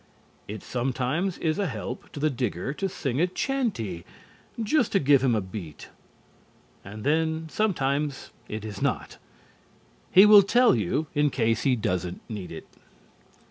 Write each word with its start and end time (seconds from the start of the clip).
It 0.47 0.63
sometimes 0.63 1.37
is 1.37 1.59
a 1.59 1.67
help 1.67 2.11
to 2.13 2.19
the 2.19 2.31
digger 2.31 2.73
to 2.73 2.89
sing 2.89 3.21
a 3.21 3.27
chanty, 3.27 4.03
just 4.59 4.91
to 4.93 4.99
give 4.99 5.23
him 5.23 5.33
the 5.33 5.41
beat. 5.41 5.89
And 6.83 7.03
then 7.03 7.47
sometimes 7.51 8.31
it 8.49 8.65
is 8.65 8.81
not. 8.81 9.19
He 10.11 10.25
will 10.25 10.41
tell 10.41 10.73
you 10.75 11.05
in 11.13 11.29
case 11.29 11.61
he 11.61 11.75
doesn't 11.75 12.21
need 12.27 12.51
it. 12.51 12.65